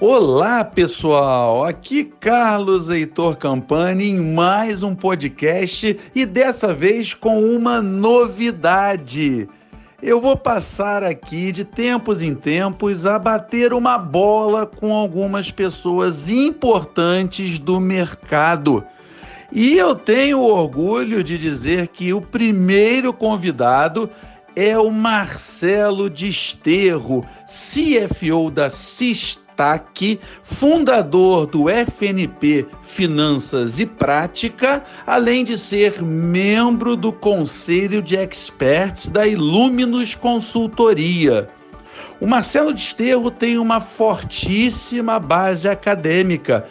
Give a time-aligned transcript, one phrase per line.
[0.00, 1.64] Olá, pessoal!
[1.64, 9.48] Aqui Carlos Heitor Campani em mais um podcast e dessa vez com uma novidade.
[10.00, 16.30] Eu vou passar aqui de tempos em tempos a bater uma bola com algumas pessoas
[16.30, 18.84] importantes do mercado.
[19.50, 24.08] E eu tenho orgulho de dizer que o primeiro convidado
[24.54, 35.44] é o Marcelo Desterro, CFO da Sistema Ataque, fundador do FNP Finanças e Prática, além
[35.44, 41.48] de ser membro do Conselho de Experts da Iluminus Consultoria.
[42.20, 46.64] O Marcelo Desterro tem uma fortíssima base acadêmica,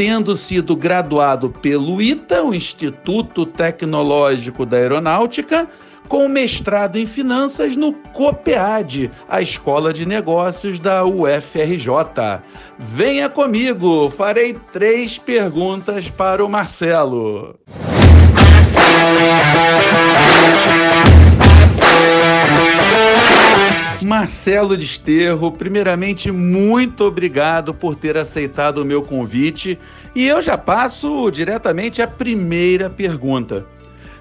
[0.00, 5.68] tendo sido graduado pelo ITA, o Instituto Tecnológico da Aeronáutica,
[6.08, 12.40] com mestrado em finanças no COPEAD, a Escola de Negócios da UFRJ.
[12.78, 17.56] Venha comigo, farei três perguntas para o Marcelo.
[24.02, 29.78] Marcelo Desterro, primeiramente, muito obrigado por ter aceitado o meu convite.
[30.14, 33.66] E eu já passo diretamente à primeira pergunta.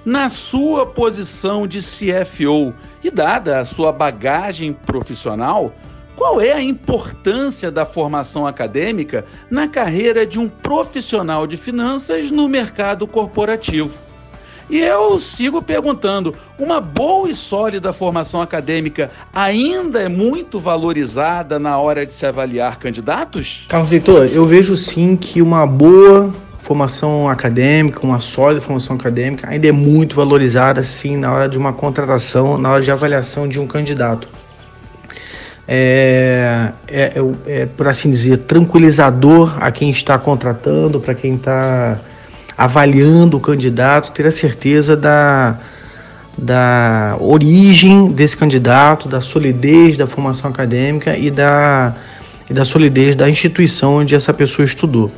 [0.03, 5.73] Na sua posição de CFO e dada a sua bagagem profissional,
[6.15, 12.49] qual é a importância da formação acadêmica na carreira de um profissional de finanças no
[12.49, 14.08] mercado corporativo?
[14.69, 21.77] E eu sigo perguntando: uma boa e sólida formação acadêmica ainda é muito valorizada na
[21.77, 23.65] hora de se avaliar candidatos?
[23.67, 26.31] Carlos Heitor, eu vejo sim que uma boa
[26.61, 31.73] formação acadêmica, uma sólida formação acadêmica, ainda é muito valorizada, sim, na hora de uma
[31.73, 34.29] contratação, na hora de avaliação de um candidato.
[35.67, 37.13] É, é,
[37.47, 41.99] é, é por assim dizer, tranquilizador a quem está contratando, para quem está
[42.59, 45.57] avaliando o candidato, ter a certeza da,
[46.37, 51.95] da origem desse candidato, da solidez da formação acadêmica e da,
[52.49, 55.09] e da solidez da instituição onde essa pessoa estudou.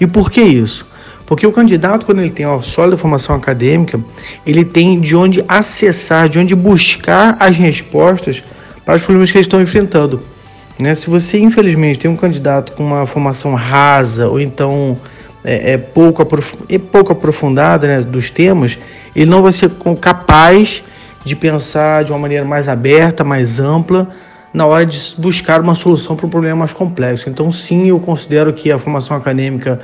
[0.00, 0.86] E por que isso?
[1.26, 4.00] Porque o candidato, quando ele tem uma sólida formação acadêmica,
[4.46, 8.42] ele tem de onde acessar, de onde buscar as respostas
[8.86, 10.22] para os problemas que eles estão enfrentando.
[10.78, 10.94] Né?
[10.94, 14.96] Se você, infelizmente, tem um candidato com uma formação rasa ou então
[15.46, 18.76] é, é pouco, aprof é pouco aprofundada né, dos temas,
[19.14, 19.70] ele não vai ser
[20.00, 20.82] capaz
[21.24, 24.08] de pensar de uma maneira mais aberta, mais ampla,
[24.52, 27.28] na hora de buscar uma solução para um problema mais complexo.
[27.28, 29.80] Então, sim, eu considero que a formação acadêmica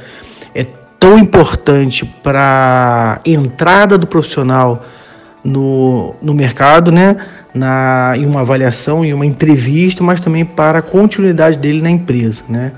[0.55, 0.67] é
[0.99, 4.85] tão importante para a entrada do profissional
[5.45, 7.17] no, no mercado, né?
[7.55, 12.43] Na, em uma avaliação, em uma entrevista, mas também para a continuidade dele na empresa.
[12.49, 12.73] Né?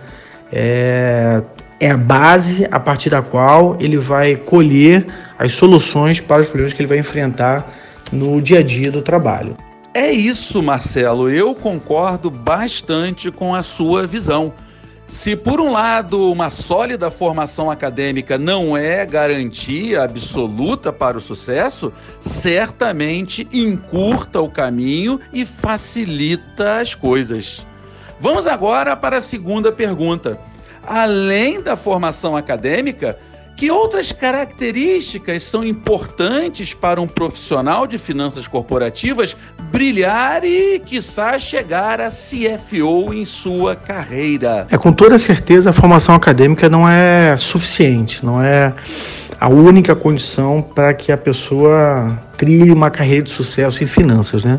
[0.53, 1.43] É,
[1.81, 5.07] é a base a partir da qual ele vai colher
[5.39, 7.67] as soluções para os problemas que ele vai enfrentar
[8.13, 9.57] no dia a dia do trabalho.
[9.93, 11.31] É isso, Marcelo.
[11.31, 14.53] Eu concordo bastante com a sua visão.
[15.07, 21.93] Se, por um lado, uma sólida formação acadêmica não é garantia absoluta para o sucesso,
[22.19, 27.65] certamente encurta o caminho e facilita as coisas.
[28.19, 30.41] Vamos agora para a segunda pergunta.
[30.87, 33.19] Além da formação acadêmica,
[33.57, 39.37] que outras características são importantes para um profissional de finanças corporativas
[39.71, 44.67] brilhar e, quiçá, chegar a CFO em sua carreira?
[44.71, 48.73] É, com toda certeza, a formação acadêmica não é suficiente, não é
[49.41, 54.59] a única condição para que a pessoa trilhe uma carreira de sucesso em finanças, né?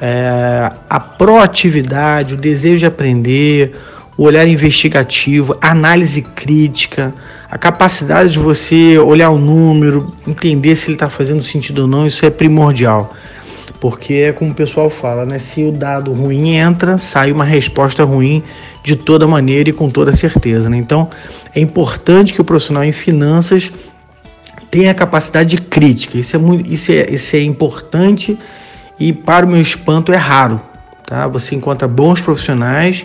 [0.00, 3.74] É, a proatividade, o desejo de aprender,
[4.20, 7.14] o olhar investigativo, a análise crítica,
[7.50, 12.06] a capacidade de você olhar o número, entender se ele está fazendo sentido ou não,
[12.06, 13.14] isso é primordial.
[13.80, 15.38] Porque é como o pessoal fala, né?
[15.38, 18.42] Se o dado ruim entra, sai uma resposta ruim
[18.84, 20.68] de toda maneira e com toda certeza.
[20.68, 20.76] Né?
[20.76, 21.08] Então,
[21.54, 23.72] é importante que o profissional em finanças
[24.70, 26.18] tenha capacidade de crítica.
[26.18, 28.38] Isso é, muito, isso é, isso é importante
[28.98, 30.60] e, para o meu espanto, é raro.
[31.06, 31.26] Tá?
[31.26, 33.02] Você encontra bons profissionais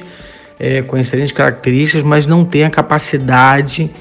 [0.60, 3.92] é, com excelentes características, mas não tem a capacidade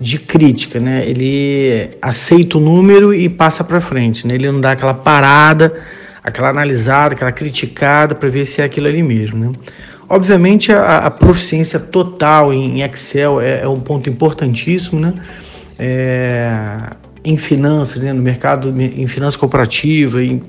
[0.00, 1.08] de crítica, né?
[1.08, 4.34] Ele aceita o número e passa para frente, né?
[4.34, 5.74] Ele não dá aquela parada,
[6.22, 9.52] aquela analisada, aquela criticada para ver se é aquilo ali mesmo, né?
[10.08, 15.14] Obviamente a, a proficiência total em, Excel é, é, um ponto importantíssimo, né?
[15.78, 16.48] É,
[17.24, 18.12] em finanças, né?
[18.12, 20.42] no mercado, em finanças corporativa, em,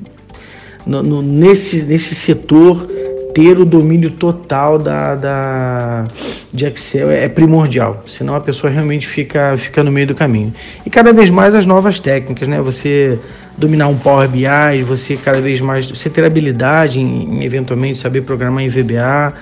[0.85, 2.89] no, no, nesse, nesse setor
[3.35, 6.07] ter o domínio total da, da,
[6.53, 10.53] de Excel é primordial, senão a pessoa realmente fica, fica no meio do caminho.
[10.85, 12.61] E cada vez mais as novas técnicas, né?
[12.61, 13.19] Você
[13.57, 18.21] dominar um Power BI, você cada vez mais, você ter habilidade em, em eventualmente saber
[18.21, 19.33] programar em VBA,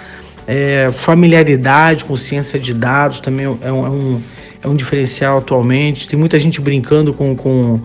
[0.47, 4.21] é, familiaridade com ciência de dados também é um, é um,
[4.63, 6.07] é um diferencial atualmente.
[6.07, 7.79] Tem muita gente brincando com, com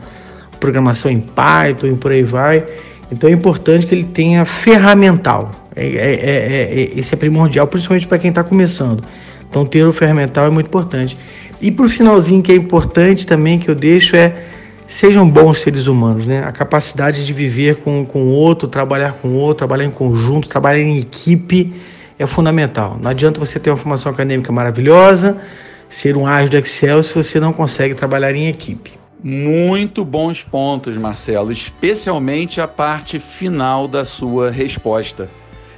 [0.59, 2.65] programação em Python e por aí vai.
[3.11, 5.51] Então é importante que ele tenha ferramental.
[5.75, 9.05] É, é, é, é esse é primordial, principalmente para quem está começando.
[9.49, 11.17] Então ter o ferramental é muito importante.
[11.61, 14.35] E para o finalzinho que é importante também que eu deixo é
[14.87, 16.43] sejam bons seres humanos, né?
[16.45, 20.81] A capacidade de viver com o outro, trabalhar com o outro, trabalhar em conjunto, trabalhar
[20.81, 21.75] em equipe
[22.19, 22.99] é fundamental.
[23.01, 25.37] Não adianta você ter uma formação acadêmica maravilhosa,
[25.89, 28.99] ser um ágil do Excel se você não consegue trabalhar em equipe.
[29.23, 35.29] Muito bons pontos, Marcelo, especialmente a parte final da sua resposta.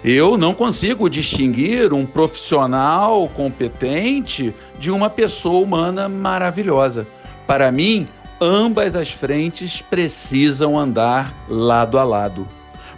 [0.05, 7.07] Eu não consigo distinguir um profissional competente de uma pessoa humana maravilhosa.
[7.47, 8.07] Para mim,
[8.39, 12.47] ambas as frentes precisam andar lado a lado.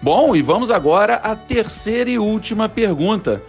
[0.00, 3.40] Bom, e vamos agora à terceira e última pergunta.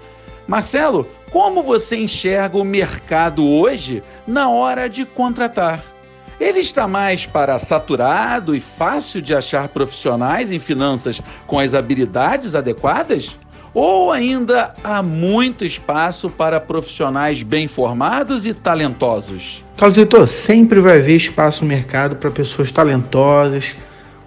[0.47, 5.92] Marcelo, como você enxerga o mercado hoje na hora de contratar?
[6.39, 12.55] Ele está mais para saturado e fácil de achar profissionais em finanças com as habilidades
[12.55, 13.35] adequadas?
[13.73, 19.63] Ou ainda há muito espaço para profissionais bem formados e talentosos?
[19.77, 23.75] Carlos Heitor, sempre vai haver espaço no mercado para pessoas talentosas,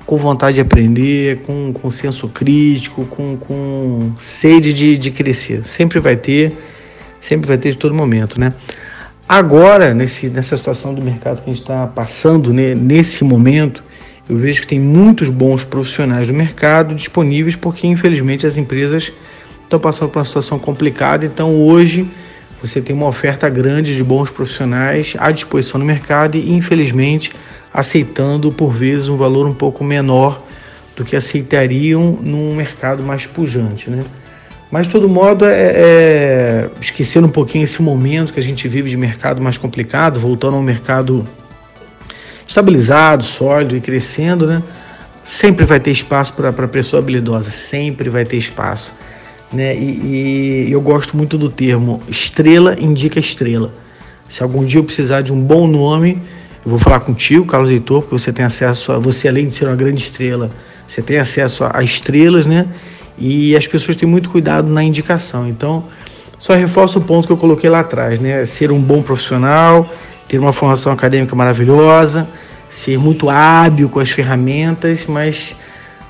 [0.05, 5.67] com vontade de aprender, com, com senso crítico, com, com sede de, de crescer.
[5.67, 6.53] Sempre vai ter,
[7.21, 8.53] sempre vai ter de todo momento, né?
[9.29, 13.83] Agora, nesse, nessa situação do mercado que a gente está passando, né, nesse momento,
[14.29, 19.13] eu vejo que tem muitos bons profissionais do mercado disponíveis, porque infelizmente as empresas
[19.65, 21.27] estão passando por uma situação complicada.
[21.27, 22.09] Então, hoje,
[22.63, 27.33] você tem uma oferta grande de bons profissionais à disposição no mercado e, infelizmente,
[27.75, 30.41] aceitando por vezes um valor um pouco menor
[30.95, 34.05] do que aceitariam num mercado mais pujante, né?
[34.71, 38.91] Mas de todo modo é, é esquecendo um pouquinho esse momento que a gente vive
[38.91, 41.25] de mercado mais complicado, voltando ao mercado
[42.47, 44.63] estabilizado, sólido e crescendo, né?
[45.23, 48.93] Sempre vai ter espaço para a pessoa habilidosa, sempre vai ter espaço.
[49.53, 49.77] Né?
[49.77, 53.73] E, e eu gosto muito do termo estrela indica estrela.
[54.29, 56.21] Se algum dia eu precisar de um bom nome,
[56.65, 58.99] eu vou falar contigo, Carlos Heitor, porque você tem acesso a.
[58.99, 60.51] Você, além de ser uma grande estrela,
[60.87, 62.67] você tem acesso a, a estrelas, né?
[63.19, 65.49] E as pessoas têm muito cuidado na indicação.
[65.49, 65.85] Então,
[66.39, 68.45] só reforço o ponto que eu coloquei lá atrás, né?
[68.45, 69.89] Ser um bom profissional,
[70.29, 72.29] ter uma formação acadêmica maravilhosa,
[72.69, 75.55] ser muito hábil com as ferramentas, mas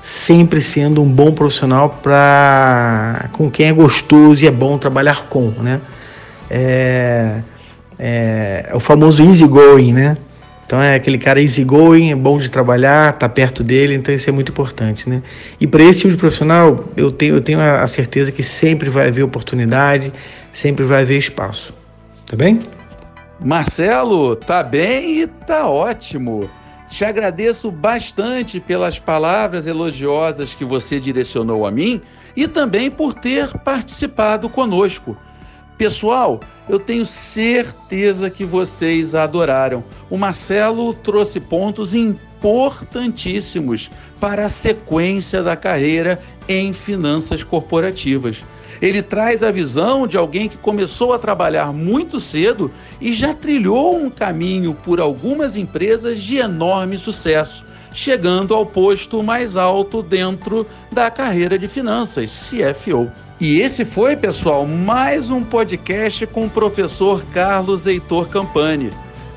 [0.01, 5.49] sempre sendo um bom profissional para com quem é gostoso e é bom trabalhar com,
[5.51, 5.81] né?
[6.49, 7.39] É,
[7.99, 10.15] é, é o famoso easy going, né?
[10.67, 14.33] Então é aquele cara easygoing, é bom de trabalhar, tá perto dele, então isso é
[14.33, 15.23] muito importante, né?
[15.61, 19.07] E para esse tipo de profissional, eu tenho, eu tenho a certeza que sempre vai
[19.07, 20.11] haver oportunidade,
[20.51, 21.73] sempre vai haver espaço.
[22.25, 22.59] Tá bem?
[23.39, 26.49] Marcelo, tá bem e tá ótimo.
[26.89, 32.01] Te agradeço bastante pelas palavras elogiosas que você direcionou a mim
[32.35, 35.15] e também por ter participado conosco.
[35.77, 39.83] Pessoal, eu tenho certeza que vocês adoraram.
[40.09, 43.87] O Marcelo trouxe pontos importantíssimos
[44.19, 46.19] para a sequência da carreira
[46.49, 48.43] em finanças corporativas.
[48.81, 53.95] Ele traz a visão de alguém que começou a trabalhar muito cedo e já trilhou
[53.95, 61.11] um caminho por algumas empresas de enorme sucesso, chegando ao posto mais alto dentro da
[61.11, 63.11] carreira de finanças, CFO.
[63.39, 68.89] E esse foi, pessoal, mais um podcast com o professor Carlos Heitor Campani.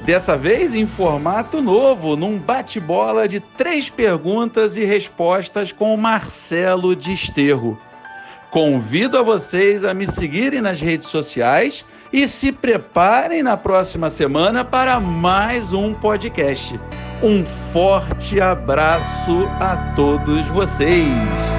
[0.04, 7.78] Dessa vez em formato novo, num bate-bola de três perguntas e respostas com Marcelo Desterro.
[8.50, 14.64] Convido a vocês a me seguirem nas redes sociais e se preparem na próxima semana
[14.64, 16.80] para mais um podcast.
[17.23, 21.50] Um forte abraço a todos vocês!